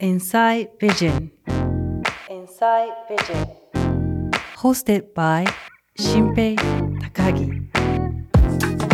[0.00, 1.32] Inside Vision.
[2.30, 3.48] Inside Vision.
[4.56, 5.44] Hosted by
[5.96, 6.54] 新平
[7.00, 7.50] 高木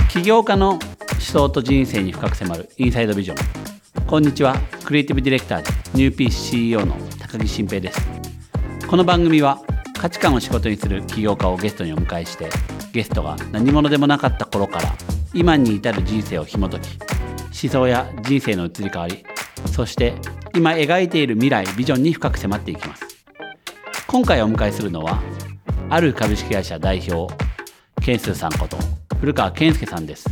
[0.08, 0.80] 起業家の思
[1.20, 4.56] 想と人生に深く迫るインサイドビジョンこんにちは
[4.86, 8.00] クリエイティブディレクターでニューピース CEO の高木新平です
[8.88, 9.60] この番組は
[9.98, 12.48] 価値観を仕事にする起業家をゲストにお迎えして
[12.92, 14.94] ゲストが何者でもなかった頃から
[15.34, 16.98] 今に至る人生を紐解き
[17.62, 19.22] 思想や人生の移り変わり
[19.70, 20.14] そして
[20.56, 23.04] 今描いている未来ビジョンに深く迫っていきます。
[24.06, 25.20] 今回お迎えするのは
[25.90, 27.34] ある株式会社代表
[28.00, 28.76] ケンスーさんこと
[29.18, 30.26] 古川健介さんです。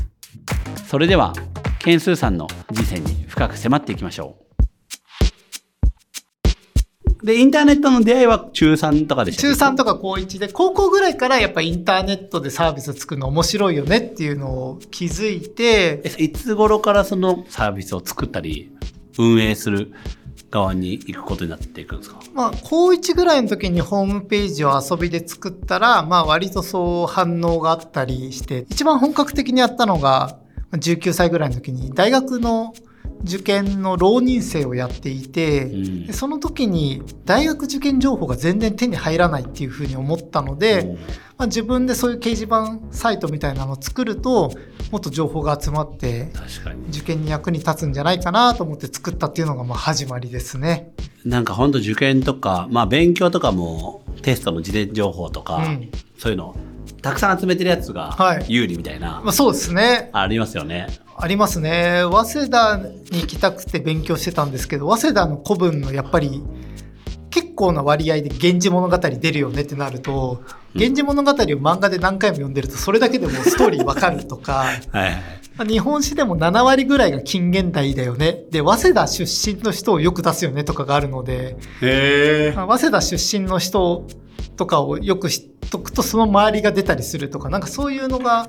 [0.87, 1.33] それでは
[1.81, 4.37] ケンスーさんの人生に深く迫っていきましょ
[7.23, 7.27] う。
[7.27, 18.72] でインターネットの出会いは中3とかでした中3とか高1で、高校ぐらいからやっぱインターネットでサービス作るの面白いよねっていうのを気づいて、えいつ頃からそのサービスを作ったり
[19.19, 19.93] 運営する
[20.51, 22.21] 側に行くことになっていくんですか？
[22.35, 30.39] まあ、高1ぐらいの時にホームページを遊びで作ったら、まあ、割とそう反応があったりして、一番本格的にやったのが、
[30.73, 32.75] 19歳ぐらいの時に大学の
[33.25, 44.53] 受験の浪人生をやっていて、うんでその時に大学受験情報が全然手に入らないっていうふうに思ったので、うんまあ、自分でそういう掲示板サイトみたいなのを作ると
[44.91, 46.33] もっと情報が集まって
[46.89, 50.93] 受験に役に立つんじゃないかなと思って作ったっていうのがまあ始まりですね。
[51.25, 56.55] なんか本当受験とか、まあ勉強とかもテストの事前情報とか、うんそういうの
[57.03, 60.11] たくさん集めてるやつがはい有利みたいな、まあ、そうですね。
[60.13, 60.87] ありますよね。
[61.23, 62.03] ありますね。
[62.11, 66.43] 早稲田に行きたくて勉強してたんですけど、早稲田の古文のやっぱり
[67.31, 70.43] 結構な割合で源氏物語出るよねってなると、
[70.75, 75.13] 源氏物語を漫画で何回も読んでるとそれだけでもうストーリーわかるとか、 はい。
[75.55, 78.41] まあ日本史でも7割ぐらいが近現代だよね。
[78.51, 81.57] で、早稲田出身の人をよく出すよねとかがあるので。
[82.57, 84.09] まあ早稲田出身の人
[84.57, 88.49] とかをよく知っとくとその周りが出たりするとか、なんかそういうのが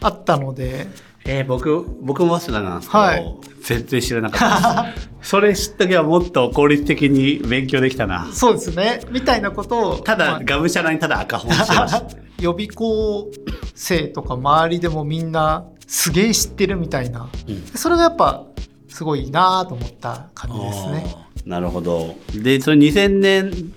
[0.00, 0.86] あったので、
[1.32, 5.10] えー、僕、僕も早稲田なんですけど、はい全然知らなかったです。
[5.30, 8.26] それ知っとけばもっと効率的に勉強できたな。
[8.32, 9.02] そうですね。
[9.10, 12.02] みたいなことを、ただ、まあがむしゃらにただ赤本してました。
[12.40, 13.30] 予備校
[13.74, 17.28] 生とか周りでもみんなすげえ知ってるみたいな。
[17.48, 18.46] うんそれがやっぱ
[18.88, 21.14] すごいなと思った感じですね。
[21.44, 22.16] なるほど。
[22.34, 23.72] で、その2000年、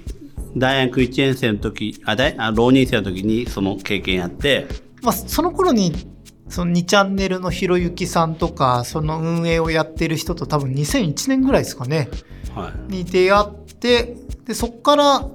[0.55, 4.65] 大学1年生の時、あ、大あ浪人生の時にその経験やって、
[5.03, 6.12] まあ、その頃に、
[6.49, 12.09] その2チャンネルのひろゆきさんとか、その運営をやってる人と多分2001年ぐらいですかね、
[12.53, 12.91] はい。
[12.91, 13.49] に出会っ
[13.79, 14.15] て、
[14.45, 15.27] で、そっから、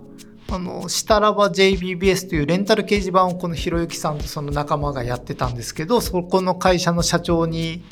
[0.51, 7.83] あの、したらば JBBS というレンタル掲示板をこのひろゆきさんとその仲間がやってたんですけど、そこの会社の社長に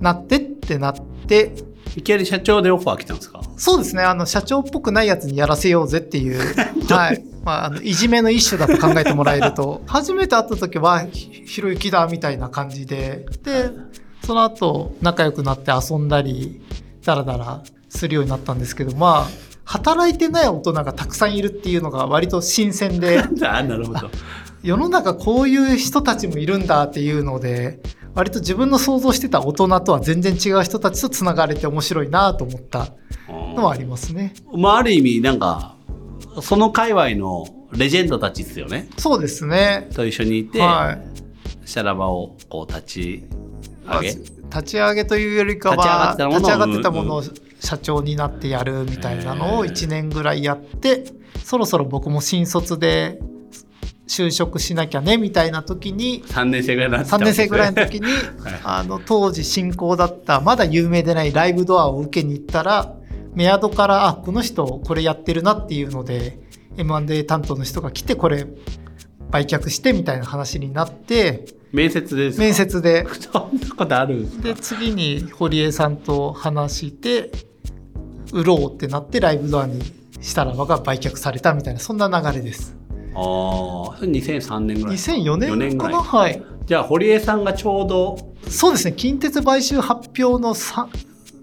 [0.00, 0.94] なってってなっ
[1.26, 1.52] て、
[1.96, 3.40] いきなり社長でオファー来たんですか？
[3.56, 4.02] そうですね。
[4.02, 6.38] あの、社長っぽくないやつにやらせようぜっていう、
[6.92, 7.24] はい。
[7.46, 13.70] まあ、あの、いじめの一種だと考えてもらえると、 初めて会った時は、ひひろゆきだみたいな感じで、で、
[14.24, 16.60] その後、仲良くなって遊んだり、
[17.04, 24.10] だらだらするようになったんですけど、まあ、働いてない大人がたくさんいるっていうのが割と新鮮で、 あ、なるほど。
[24.64, 27.80] 世の中こういう人たちもいるんだっていうので、
[28.16, 32.88] 割と自分の想像してた大人とは全然違う人たちと繋がれて面白いなと思った
[33.28, 34.34] のはありますね。
[34.52, 35.75] まあ、ある意味、なんか、
[36.42, 38.88] その界隈のレジェンドたちですよね。
[38.98, 39.88] そうですね。
[39.94, 41.68] と一緒にいて、はい。
[41.68, 43.24] シャラバをこう立ち
[43.86, 44.08] 上げ。
[44.08, 47.22] 立ち上げというよりかは立ち上がってたものを
[47.60, 51.04] 社長になってやるみたいなのをへー1年ぐらいやって
[51.42, 53.18] そろそろ僕も新卒で
[54.06, 58.06] 就職しなきゃねみたいな時に3年生ぐらいになってた3年生ぐらいの時に
[58.38, 62.94] はいあの当時進行だったまだ有名でないライブドアを受けに行ったら
[63.36, 66.38] メアドからあこの人これやってるなっていうので
[66.76, 68.46] M&A 担当の人が来てこれ
[69.30, 72.42] 売却してみたいな話になって面接ですか？
[72.42, 73.06] 面接で。
[73.32, 74.42] そんなことあるんですか？
[74.42, 77.30] で次に堀江さんと話して
[78.32, 79.80] 売ろうってなってライブドアに
[80.20, 82.74] したらばが売却されたみたいなそんな流れです。
[83.14, 84.96] ああ、それ2003年ぐらい。
[84.96, 86.06] 2004年4年ぐからない。
[86.06, 86.42] はい。
[86.66, 88.18] じゃあ、堀江さんがちょうど
[88.48, 88.92] そうですね。
[88.92, 90.88] 近鉄買収発表のさ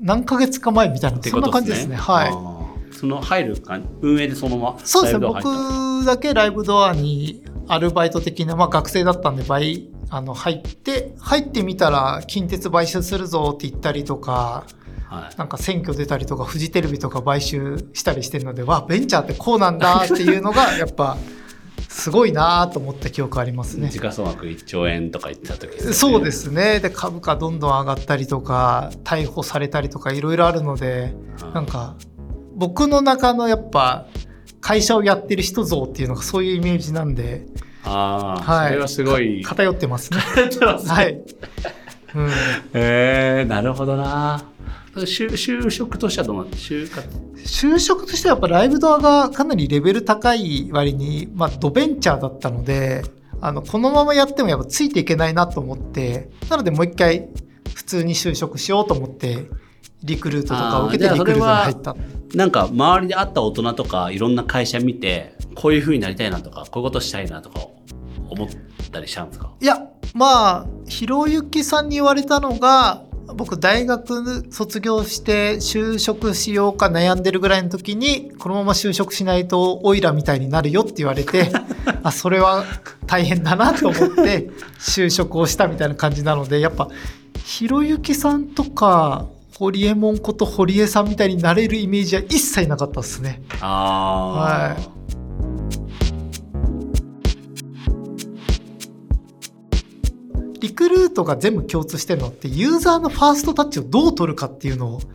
[0.04, 1.96] 何ヶ月か前みたいなそんな感じですね。
[1.96, 2.94] はい。
[2.96, 5.26] その入るか運営でそのままそうですね。
[5.26, 14.66] 僕だけライブドアにアルバイト的な、まあ、学生だったんで倍あの入って入ってみたら近鉄買収するぞって言ったりとか
[15.08, 15.38] はい。
[15.38, 21.18] なんか選挙出たりとかフジテレビとか買収したりしてるのでわベンチャーってこうなんだっていうのがやっぱ
[21.94, 23.90] すごいなと思った記憶ありますね。
[23.90, 26.80] 時価総額1兆円とか言ってた時ねそうですね。
[26.80, 31.14] で、株価どんどん上がったりとか、逮捕されたりとかいろいろあるので、
[31.44, 31.96] うんなんか、
[32.56, 34.08] 僕の中のやっぱ
[34.60, 37.46] 会社をやってる人像っていうのがそういうイメージなんで、
[37.84, 39.44] ああ、はいそれはすごい。
[39.44, 40.18] 偏ってますね。
[40.36, 41.24] やってますねはい。
[42.16, 42.32] うん、へ
[42.74, 44.44] えなるほどな。
[44.96, 46.46] 就就職としてはどうなん？
[46.52, 47.08] 就活
[47.38, 53.04] 就職としてはやっぱライブドアがかなりレベル高い割に、まあ、ドベンチャーだったので、
[53.42, 57.28] あの、このままやってもやっぱついていけないなと思って、なのでもう一回
[57.76, 59.50] 普通に就職しようと思って、
[60.04, 61.96] リクルートとかを受けてリクルートに入った。
[62.36, 67.60] なんか周りで会った大人とかいろんな会社見てこういう風になりたいなとかこういうことしたいなとか
[68.30, 68.48] 思っ
[68.92, 69.52] たりしたんですか？
[69.62, 69.78] いや、
[70.14, 73.04] まあ、ひろゆきさんに言われたのが、
[73.36, 81.52] 僕大学卒業して就職しようか悩んでるぐらいの時にこのまま就職しないとオイラみたいになるよって言われて
[82.04, 82.66] あそれは
[83.08, 84.50] 大変だなと思って
[84.80, 86.90] 就職をしたみたいな感じなのでやっぱ
[87.44, 89.26] ひろゆきさんとか
[89.58, 93.44] 堀エモ門こと堀江さんみたいになれるイメージは一切なかったですね。
[93.62, 95.03] ああ、はい
[100.64, 105.08] リクルートが全部共通してるのってユーザーのファーストタッチをどう取るかっていうのを考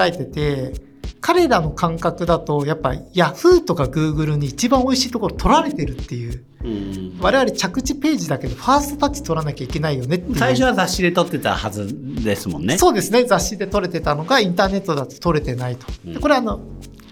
[0.00, 0.74] えてて
[1.22, 6.44] 彼らの感覚だとやっぱ Yahoo とか Google に一番美味しいところ取られてるっていう。
[6.64, 7.18] うん。
[7.20, 10.36] 我々着地ページだけどファーストタッチ取らなきゃいけないよねっていう。
[10.36, 11.88] 最初は雑誌で撮ってたはず
[12.22, 12.76] ですもんね。
[12.76, 13.24] そうですね。
[13.24, 16.14] 雑誌で撮れてたのがインターネットだと撮れてないと、うん。
[16.14, 16.60] でこれあの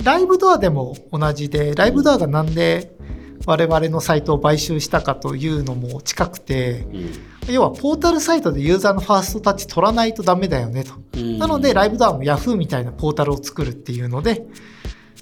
[0.02, 2.92] ライブドアでも同じでライブドアがなんで
[3.46, 7.54] 我々のサイトを買収したかというのも近くてうん。
[7.54, 10.92] 要はポータルサイトでユーザーのファーストタッチ取らないとダメだよねと。
[11.14, 11.38] うん。
[11.38, 14.46] なのでライブドアも Yahoo みたいなポータルを作るっていうので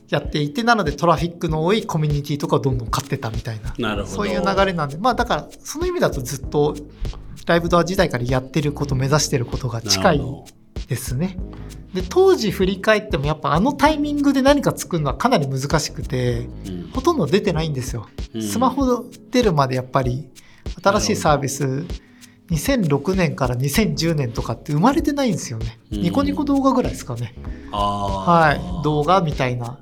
[0.09, 3.75] やっていてなのでトラフィックの多いコミュニティとかをどんどん買ってたみたいな。
[4.07, 4.97] そういう流れなんで。
[4.99, 6.75] まあだからその意味だとずっと
[7.47, 10.21] ライブドア時代からやってること目指してることが近い
[10.87, 11.37] ですね。
[11.95, 18.09] で当時振り返ってもやっぱあのタイミングで何か作るのはかなり難しくてどうんほとんど出てないんですよ。
[18.35, 20.29] うんスマホ出るまでやっぱり
[20.83, 21.87] 新しいサービス
[22.51, 25.79] 2006年から2010年とかって生まれてないんですよね。
[25.91, 27.35] うんニコニコ動画ぐらいですかね。
[27.73, 28.85] はい。
[28.85, 29.79] 動画みたいな。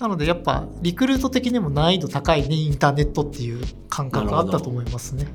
[0.00, 5.26] なのでやっぱリクルート的にも難易度高いねインターネットっていう感覚があったと思いますね。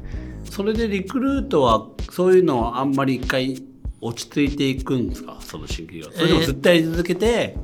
[0.50, 3.64] それでリクルートはそういうのはあんまり一回
[4.02, 5.38] 落ち着いていくんですか？
[5.42, 7.58] その新規業それでもずっとやり続けて、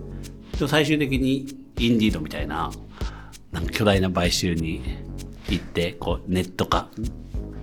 [0.53, 1.47] でも最終的に
[1.77, 2.71] インディードみたいな
[3.51, 4.81] なんか巨大な買収に
[5.49, 6.89] 行ってこうネット化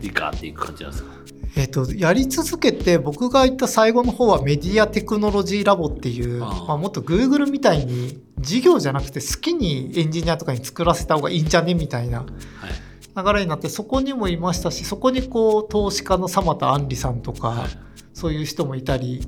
[0.01, 1.11] にガーっていく感じなんですか？
[1.55, 11.75] えっとやり続けて僕が言った最後の方はメディアテクノロジーラボっていうまあ、もっと Google みたいに事業じゃなくて好きにエンジニアとかに作らせた方がいいんじゃね？
[11.75, 12.21] みたいな。
[12.21, 12.29] はい
[13.17, 17.69] 流れになってそこにもいましたしそこにこう投資家の様田杏里さんとか、はい。
[18.15, 19.27] そういう人もいたり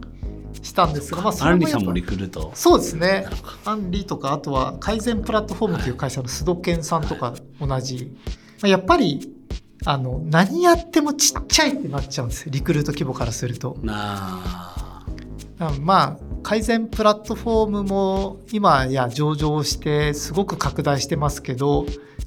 [0.63, 2.51] したんですが、まあ、そアれもさんもリクルート。
[2.55, 3.27] そうですね。
[3.65, 8.13] アンリとかあとは改善プラットフォームという会社の須藤健さんとか同じ、
[8.63, 9.35] まあ、やっぱり
[9.85, 12.51] あの何やってもちっちゃいってなっちゃうんですよ。
[12.53, 13.77] リクルート規模からすると。
[13.83, 14.43] な
[15.81, 21.87] まあ改善プラットフォームも今や上場してすごく拡大してますけど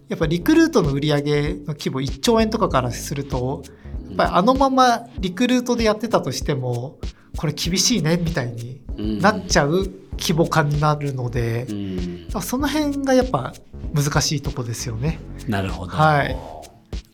[0.09, 3.63] やっぱリクルートの売り上げの規模1兆円とかからすると
[4.07, 6.97] やっぱりあのままリクルートでやってたとしても
[7.35, 9.19] これ厳しいねみたいにうん。
[9.19, 9.89] なっちゃう
[10.19, 12.41] 規模感になるので、うん。
[12.41, 13.53] その辺がやっぱ
[13.93, 15.19] 難しいとこですよね。
[15.47, 16.35] なるほど、はい。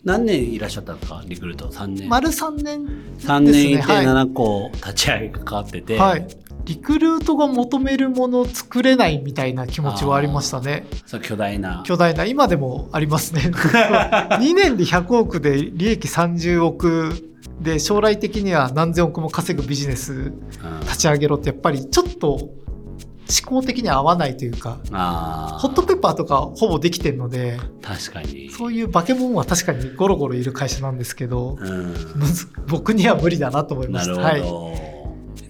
[0.03, 2.09] 何年いらっしゃったんですかリクルート3年。
[2.09, 2.85] 丸3年
[3.19, 4.05] 3年いてはい。
[4.05, 6.27] 7個立ち上げ関わってて、はい、
[6.65, 10.86] リクルートが求めるものを作れないみたいな気持ちはありましたね。
[11.05, 11.84] そう巨大な。
[11.86, 12.25] 巨大な。
[12.25, 13.41] 今でもありますね。
[13.51, 20.32] 2年で100億で利益30億で将来的には何千億も稼ぐビジネスうん。
[20.82, 22.63] 立ち上げろってやっぱりちょっと
[23.41, 24.79] 思考的に合わないというか
[25.60, 28.50] ホットペッパーとかほぼできてるので確かに。
[28.51, 31.58] そういう化け物は確かにゴロゴロいる会社なんですけど
[32.67, 34.92] 僕には無理だなと思いまなるほど、したはい、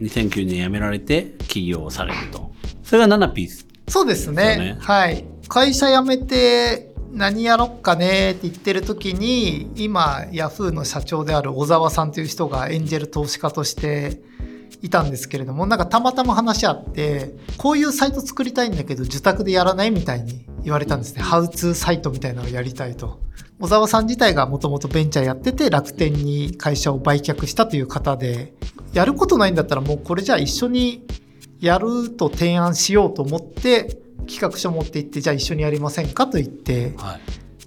[0.03, 2.51] 2009年辞められて起業されると。
[2.83, 3.65] それが7ピース。
[3.88, 4.77] そうですね。
[4.79, 5.25] はい。
[5.48, 14.19] 会社辞めて何やろっかねって言ってる時に今ヤフーの社長である小沢さんという人がエンジェル投資家として
[14.81, 23.20] いたんですけれどもなんかたまたま話し合ってこういうサイト作りたいんだけど受託でやらないみたいに言われたんですね、ハウツーサイトみたいなのをやりたいと。
[23.60, 28.53] 小沢さん自体がもともとベンチャーやってて楽天に会社を売却したという方で
[28.93, 31.05] やることないんだったらもうこれじゃあ一緒に
[31.60, 37.22] やると提案しようと思って企画書持って行ってじゃあ一緒にやりませんかと言ってはい。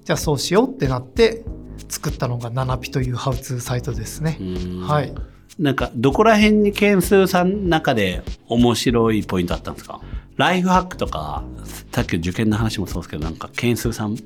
[0.05, 1.45] じゃあそうしようってなって
[1.89, 4.39] 作ったのがナナピというハウツーサイトですね。
[4.87, 5.15] はい。
[5.59, 10.01] なんかどこら辺に件数さんの中で面白いポイントあったんですか？
[10.37, 11.45] ライフハックとか
[11.93, 14.17] さっきの受験の話もそうですけどなんか件数さんっ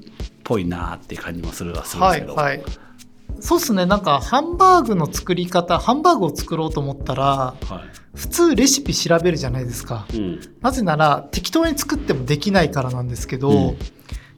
[0.42, 2.64] ぽいなっていう感じもするはするんですけど、はいはい。
[3.40, 3.86] そうっすね。
[3.86, 7.54] なんかハンバーグの作り方ハンバーグを作ろうと思ったらは
[8.14, 10.06] 普通レシピ調べるじゃないですか。
[10.12, 10.40] いうん。
[10.60, 13.78] なぜなら適当に作ってもできないからなんですけど、うん。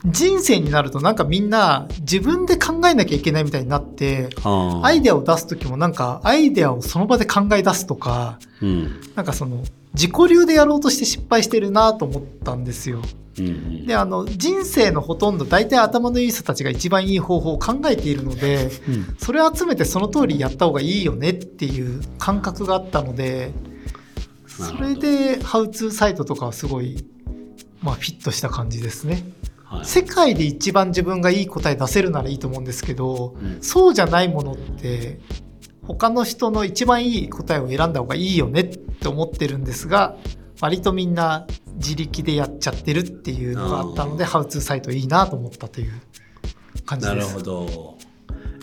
[0.05, 9.01] 人生になるとなんかみんな自分で考えなきゃいけないみたいになってアイデアを出す時もなんかアイデアをその場で考え出すとかうん。
[9.15, 9.63] なんかその
[9.95, 13.03] 自己流でやろうとして失敗してるなと思ったんですよ。
[13.39, 13.87] うんうん。
[13.87, 19.17] であの人生のほとんど大体頭のいい人たちが一番いい方法を考えているのでうん。
[19.19, 23.53] それを集めてその通りやった方がいいよねっていう感覚があったので
[24.47, 27.05] それでハウツーサイトとかはすごい、
[27.83, 29.25] まあ、フィットした感じですね。
[29.65, 29.85] はい。
[29.85, 33.63] 世界で一番自分がいい答え出せるならいいと思うんですけど、うん。
[33.63, 35.21] そうじゃないものって
[35.87, 40.17] 他の人の一番いい答えを選んだ方がいいよねって思ってるんですが
[40.61, 45.93] 割とみんな自力でやっちゃってるっていうのがあったのでハウツーサイトいいなと思ったという
[46.87, 47.17] 感じです。
[47.17, 47.99] なるほど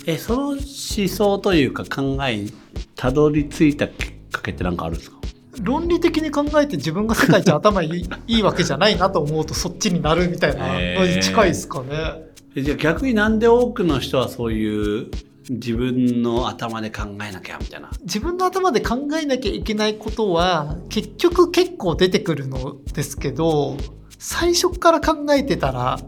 [0.06, 2.54] えその思想というか考えに
[2.96, 5.18] たどり着いたきっかけって何かあるんですか？
[5.62, 12.24] 論理的に考えて自分が世界一頭いいいいわけじゃないなと思うとそっちになるみたいなのに近いですかね。
[12.56, 15.12] えじゃあ逆になんで多くの人はそういう
[15.50, 17.90] 自分の頭で考えなきゃみたいな。
[18.02, 23.76] 自分の頭で考えなきゃいけないことは結局結構出てくるのですけど
[24.20, 26.00] 最初から考えてたら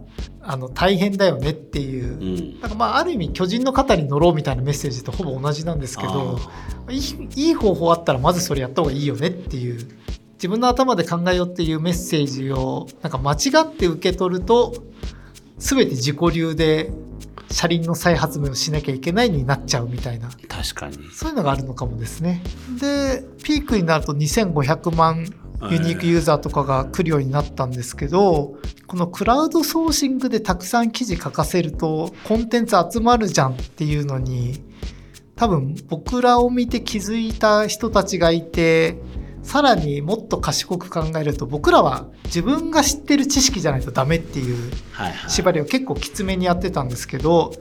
[0.42, 2.20] あの大変だよねっていう。
[2.20, 2.58] う。
[2.58, 2.60] ん。
[2.62, 6.40] なんかまあある意味巨人の肩に乗ろうみたいなメッセージとほぼ同じなんですけど
[6.90, 9.80] いいいい方法あったらまずそれやった方がいいよねっていう。
[10.34, 14.74] 自分の頭で考えようっていうメッセージをなんか間違って受け取ると
[15.60, 16.92] 全て自己流で
[17.52, 20.30] 車輪の再発明をしなきゃいけないになっちゃうみたいな。
[20.48, 20.98] 確かに。
[21.14, 22.42] そういうのがあるのかもですね。
[22.80, 25.26] で、ピークになると2500万
[25.70, 28.56] ユニークユーザーとかが来るようになったんですけど、
[28.88, 34.64] このクラウドソーシングでたくさん記事書かせるとコンテンツ集まるじゃんっていうのに、
[35.36, 38.98] 多分僕らを見て気づいた人たちがいて、
[39.44, 47.54] さらにもっと賢く考えると僕らは自分が知ってる知識じゃないとダメっていうはいはい縛りを結構きつめにやってたんですけど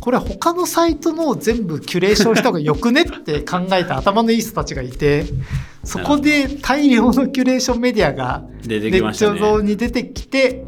[0.00, 5.24] これ他のサイトの全部キュレーションした方がよくねって考えた頭のいい人たちがいて
[5.82, 10.64] そこで大量のキュレーションメディアが出てネット上に出てきて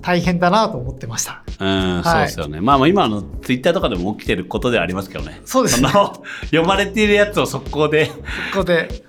[0.00, 1.42] 大変だなと思ってました。
[1.58, 2.60] うん、そうですよね。
[2.60, 5.40] まあまあ今のツイッターとかでも起きてることではありますけどね。
[5.44, 9.02] そうですねの読まれているやつを速攻でここで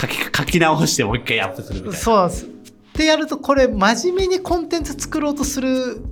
[0.00, 1.98] 書き書き直してもう一回アップするみたいな。
[1.98, 2.46] そうなんです。
[2.46, 2.48] っ
[2.94, 6.02] てやるとこれ真面目にコンテンツ作ろうとする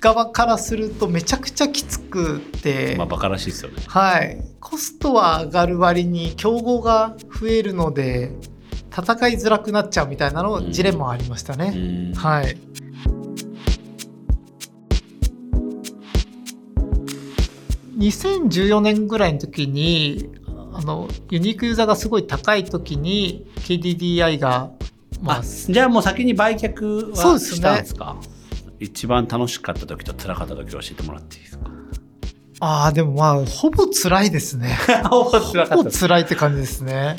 [0.00, 3.82] 側からするとめちゃくちゃきつくて、まあバカらしいですよね。
[3.86, 8.32] はい、コストは上がる割に競合が増えるので
[8.90, 11.70] 戦いづらくなっちゃうみたいなのうんジレンマはありましたうね。
[11.70, 12.56] んはい。
[17.98, 20.30] 2014年ぐらいの時に
[20.74, 24.70] あのユニークユーザーがすごい高い時に KDDI が、
[25.20, 28.16] まああ、じゃあもう先に売却はしたんですか？
[28.80, 31.70] 一番楽しかった時と辛かった時を教えてもらっていいですか？
[32.60, 34.76] ああでもまあほぼ辛いですね。
[35.10, 35.90] ほぼ辛かった。
[35.90, 37.16] 辛いって感じですね。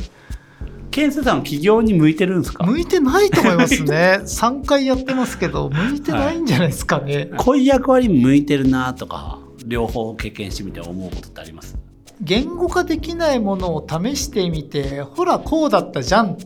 [0.91, 2.63] ケンスさん起業に向いてるんですか？
[2.65, 4.19] 向いてないと思いますね。
[4.25, 7.29] 3回やってますけど向いてないんじゃないですかね。
[7.37, 11.75] こういう役割に向いてるなとか、両方経験してみて思うことってあります？
[12.23, 16.37] 言語化できないものを試してみてほらこうだったじゃんっ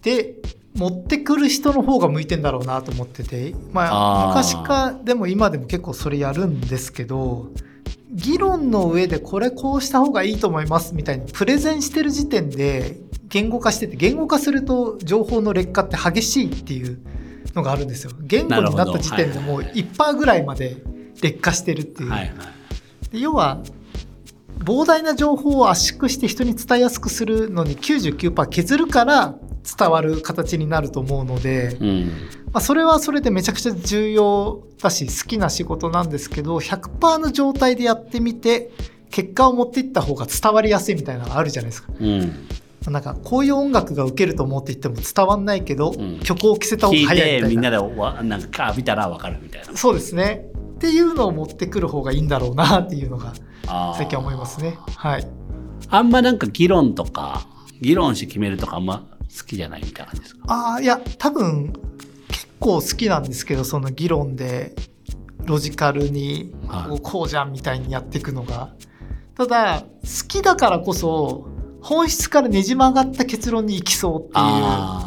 [0.00, 0.36] て
[0.74, 7.50] 持ってくる人の方が向いてんだろうなと思っててまあ昔かでも今でも結構それやるんですけど
[8.10, 16.98] 議論の上でこれこうした方がいいと思いますみたいにプレゼンしてる時点で言語化してて言語化すると情報の劣化って激しいっていう
[17.54, 20.76] のがあるんですよ言語になった時点でもう1%ぐらいまで
[21.22, 22.10] 劣化してるっていう。
[22.10, 22.32] はいはい。
[23.12, 23.62] で要は
[24.58, 29.36] 膨大な情報を圧縮して人に伝えやすくするのに99%削るから
[29.78, 32.06] 伝わる形になると思うので、うん。
[32.52, 38.70] まあ、それはそれでめちゃくちゃ重要だし好きな仕事なんですけど100%の状態でやってみて
[39.10, 41.92] 結果を持っていった方が伝わりやすいみたいなのがあるじゃないですか。
[41.98, 42.48] うん。
[42.92, 49.76] なんかこういう音楽が受けると思って言っても伝わんないけど、ん曲を着せた方が早いみたいなてみんなでわなんか浴びたらわかるみたいな。
[49.76, 50.46] そうですね
[50.76, 53.32] っていうのを持ってくる方がいいんだろうなっていうのが
[53.96, 54.78] 最近思いますね。
[54.96, 55.26] はい。
[55.88, 57.46] あんまなんか議論とか、
[57.80, 59.06] 議論して決めるとかあんま
[59.36, 60.40] 好きじゃないみたいな感じですか？
[60.48, 61.72] ああいや多分
[62.28, 64.74] 結構好きなんですけどその議論で
[65.44, 67.00] ロジカルにはい。
[67.00, 68.70] こうじゃんみたいにやっていくのが、
[69.34, 71.46] ただ好きだからこそ
[71.82, 74.34] 本質からねじ曲がった結論に行きそうっていう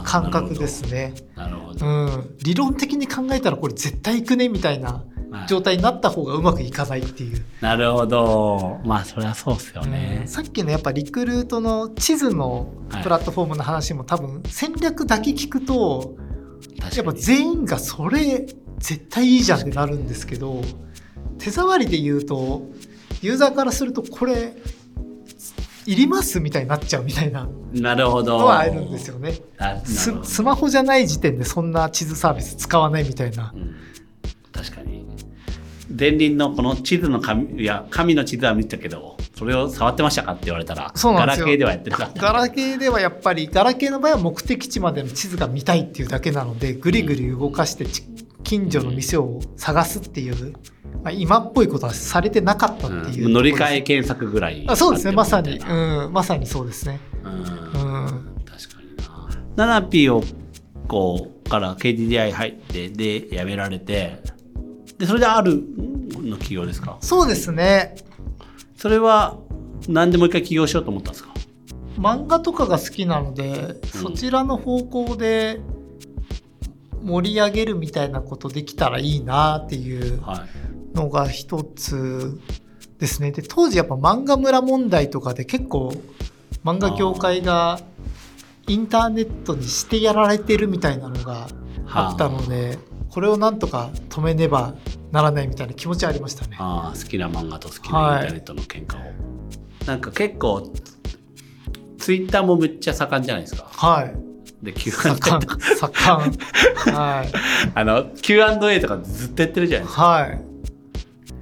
[0.06, 1.14] 感覚ですね。
[1.36, 8.80] なるほど、うん、理論的に考えたらこれ絶対行くねみたいなはい状態になった方がうまくいかないっていう、なるほど。
[8.84, 10.20] まあそれはそうっすよね。
[10.22, 16.16] うん、さっきのやっぱリクルートの地図のプラットフォームの話も多分戦略だけ聞くと
[16.96, 18.48] やっぱ全員がそれ
[18.80, 20.62] 絶対いいじゃんってなるんですけど
[21.38, 22.64] 手触りで言うと
[23.22, 24.54] ユーザーからするとこれ
[25.86, 27.50] いりますみたいになっちゃうみたいな。
[27.74, 28.38] なるほど。
[28.38, 29.34] のはあるんですよね。
[29.84, 33.52] スマホじゃない時点でそんな地図サービス使わないみたいな。
[33.56, 33.58] う。
[33.58, 33.76] ん。
[34.52, 34.99] 確かに
[35.98, 41.46] 前輪のこの地図の紙いや紙の地図は見たけどそれを触ってましたかって言われたらそうなんですよ。
[41.46, 42.22] ガラケーではやってなかった。
[42.22, 48.04] ガラケーではやっぱりガラケーの場合は目的地までの地図が見たいっていうだけなのでぐりぐり動かしてち
[48.44, 50.54] 近所の店を探すっていう、
[51.04, 53.34] まあ、今っぽいことはされてなかったっていう、うん。
[53.34, 55.14] 乗り換え検索ぐらいあそうですね。
[55.14, 57.00] まさに、うん、まさにそうですね。
[57.24, 57.34] うん。
[57.34, 57.46] うん、
[58.46, 59.66] 確かにな。
[59.66, 60.24] ナナピーを
[60.88, 64.22] こうから KDDI 入ってで辞められて
[65.00, 66.98] でそれであるの企業ですか？
[67.02, 67.96] そうですね。
[68.76, 69.38] それは
[69.88, 71.34] 何でもう一回起業しようと思ったんですか？
[71.98, 75.60] 漫画とかが好きなので、そちらの方向で
[77.02, 80.98] 盛り上げるみたいなことできたらいいなっていうはい。
[80.98, 82.40] のが一つ
[82.98, 83.32] ですね。
[83.32, 85.94] で、当時やっぱ漫画村問題とかで結構
[86.64, 87.80] 漫画業界が
[88.68, 91.48] インターネットにしてやられてるみたいなのが
[91.88, 94.76] あったので、これをなんとか止めねば
[95.12, 96.56] ならないみたいな気持ちはありましたね。
[96.60, 99.14] ああ好きな漫画と好きなインターネットの喧嘩を、
[99.86, 100.72] なんか結構
[101.98, 104.16] ツイッターもめっちゃ盛んじゃないですかはい。
[104.64, 105.40] で Q&A とか、
[105.80, 106.94] 盛ん。
[106.94, 107.32] はい。
[107.76, 110.42] あの Q&A とかずっとやってるじゃないですかはい。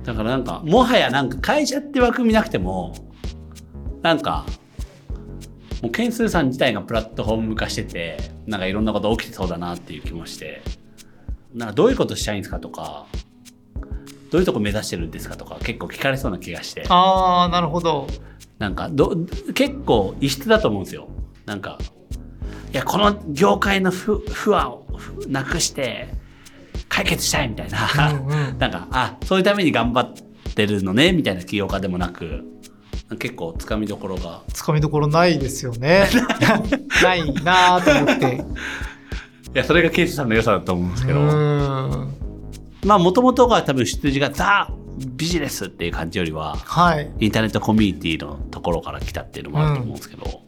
[0.03, 2.93] だからなんか、もはやなんか会社って枠見なくても、
[4.01, 4.45] なんか、
[5.81, 10.61] もう件数さん自体がプラットフォーム化してて、なんかいろんなこと起きてそうだなっていう気もして、
[11.57, 13.07] なんかどういうことしたいんですかとか、
[14.31, 18.07] どういうとこ目指してるんですかとか結構聞かれそうな気がして、ああ、なるほど。
[18.59, 19.15] なんかど、
[19.55, 21.09] 結構異質だと思うんですよ。
[21.45, 21.79] なんか、
[22.71, 24.85] いや、この業界の不不安を
[25.27, 26.09] なくして
[26.89, 27.87] 解決したいみたいな。
[28.11, 30.13] うんうん なんか、あ、そういうために頑張っ
[30.53, 32.43] てるのね、みたいな起業家でもなく、
[33.19, 34.41] 結構つかみどころが。
[34.53, 36.07] つかみどころないですよね。
[37.01, 38.43] ないなと思って。
[39.57, 41.19] いや、それがケイスさんの良さだと思うんですけど。
[42.85, 47.11] まあ、もともとが多分出自がザ・ビジネスっていう感じよりは、はい。
[47.19, 50.43] インターネットコミュニティのところから来たっていうのもあると思うんですけど、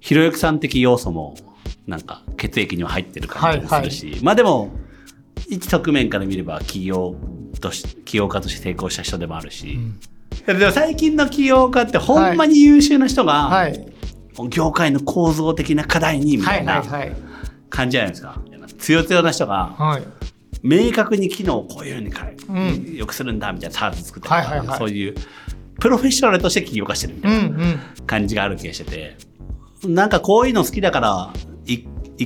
[0.00, 1.36] ひろゆきさん的要素も、
[1.86, 4.72] なんか血液には入ってる感じもするし、まあでも、
[5.48, 7.14] 一側面から見れば企業
[7.60, 10.00] とし、起業家として成功した人でもあるし、ん
[10.44, 13.86] でも最近の起業家ってほんまに優秀な人が、はい。
[14.48, 17.29] 業界の構造的な課題にみたはいいなはいはい。
[17.70, 18.40] 感じじゃないですか。
[18.78, 20.02] 強強な人がはい。
[20.62, 25.14] 明確に機能をこういうふうに変え、うんよくするんだみたいなサービス作ったりとか、はいはいはいそういう
[25.80, 29.16] プロフェッショナルとして起業家してるみたういんな感じがある気がしてて、
[29.86, 31.49] なんかこういうの好きだからい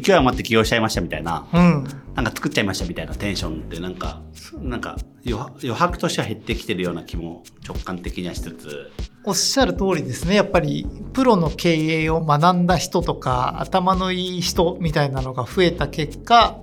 [0.01, 1.61] 勢い余って起業しちゃいましたみたいな、うん。
[1.61, 1.85] うん。
[2.15, 4.23] なんか作っちゃいましたみたいなテンションってなんか
[4.59, 8.91] なんか余余白としては減ってきてるような気も直感的にはしつつ。
[9.25, 10.35] おっしゃる通りですね。
[10.35, 16.59] やっぱりプロの経営を学んだ人とか頭のいい人みたいなのが増えた結果、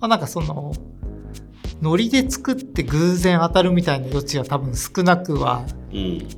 [0.00, 0.72] まあ、なんかその
[1.82, 5.79] ノリで作って偶然当たるみたいな余地が多分少なくはうん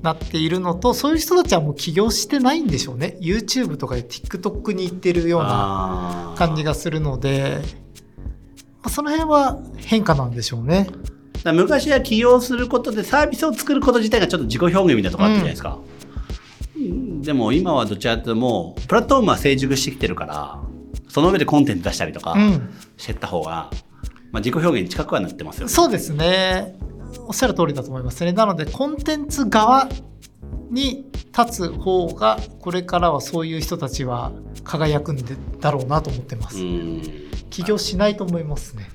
[0.03, 3.17] なっているのとそういう人たちはもう起業してないんでしょうね。
[3.21, 7.61] YouTube とかで TikTok に行ってるような感じがするので、
[8.83, 10.89] まあ、その辺は変化なんでしょうね。
[11.45, 15.79] 昔は起業することでサービスを作ること自体がちょっと自己表現みたいなところあったじゃないですか、
[16.77, 17.21] うん。
[17.21, 20.61] でも今はどちらかというともうプラットフォームは成熟してきてるから
[21.09, 22.71] その上でコンテンツ出したりとかうん。
[22.97, 23.71] してった方が、
[24.31, 25.73] まあ、自己表現に近くはなってますよね。
[25.73, 26.77] そうですね。
[27.21, 28.33] おっしゃる通りだと思いますね。
[28.33, 29.89] なので、コンテンツ側
[30.71, 34.33] に立つ方が、これからはそういう人たちは
[34.65, 36.59] 輝くんでだろうなと思ってます。
[36.59, 37.03] うん
[37.53, 38.89] 起業しないと思いますね。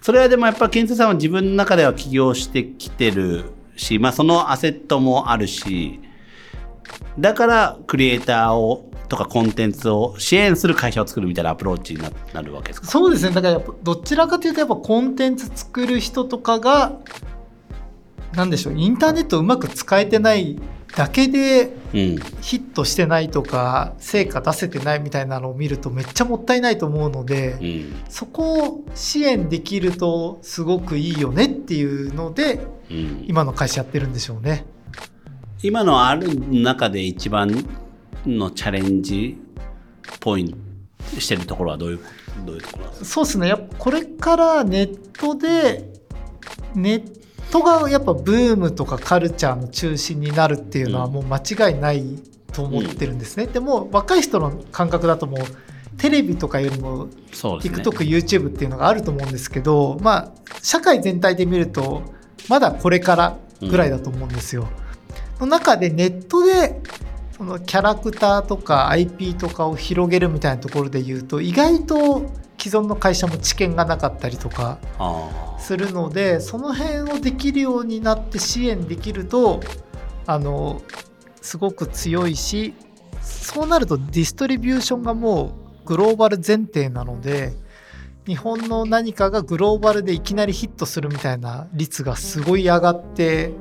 [0.00, 3.44] それはでもやっぱ健太さんは自分の中では起業してきてる
[3.76, 6.00] し、まあ、そのアセットもあるし
[7.18, 12.86] だからクリエイターをとかコンテンツを支援する会社を作るみたいなアプローチにななるわけですか？
[12.86, 13.34] そうですね。
[13.34, 16.92] だからやっぱ、どちらかというと、やっぱコンテンツ作る人とかが、
[18.34, 20.60] なんでしょう、インターネットをうまく使えてない
[20.96, 34.66] だけで、うんヒットしてないとか、成果出せてないみたいなのを見るとめっちゃもったいないと思うので、うんそこを支援できるとすごくいいよねっていうのでうん今の会社やってるんでしょうね。
[35.62, 37.66] 今のある中で一番
[38.24, 39.36] のチャレンジ
[40.20, 40.56] ポイン
[41.14, 42.00] トしてるところはどういう
[42.46, 43.06] どういうところなんですか？
[43.06, 43.48] そうですね。
[43.48, 45.92] やっぱこれからネットで
[46.74, 47.20] ネッ
[47.50, 52.04] トがやっぱブームとかカルチャーの中心になるっていうのはもう間違いない
[52.52, 55.40] と思ってるんですね、でも若い人の感覚だともう
[55.98, 62.02] テレビとかよりも TikTok、YouTube っていうのがあると思うんですけど、まあ、社会全体で見ると、
[62.48, 64.68] まだこれからぐらいだと思うんですよ。
[65.40, 66.80] の中でネットで、
[67.36, 79.60] そのキャラクターとか IP とかを広げるみたいなところで言うと、意外と既存の会社も知見がなかったりとかあするので、その辺をできるようになって支援できると、
[80.26, 80.82] あの、
[81.40, 82.74] すごく強いし、
[83.22, 85.52] そうなるとディストリビューションがも
[85.84, 87.52] うグローバル前提なので、
[88.26, 93.52] 日本の何かがグローバルでいきなりヒットするみたいな率がすごい上がって、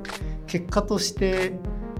[0.50, 1.54] 結果として、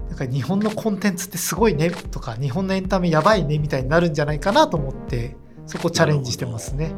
[0.08, 5.36] なんか日本のコンテンツってすごいねとか、日本のエンタメやばいねみたいになるんじゃないかなと思って、
[5.66, 6.92] そこチャレンジしてますね。